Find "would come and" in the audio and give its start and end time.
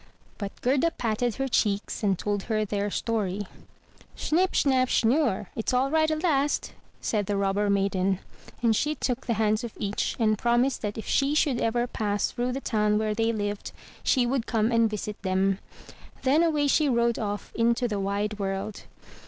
14.25-14.89